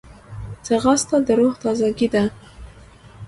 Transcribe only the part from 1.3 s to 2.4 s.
روح تازګي ده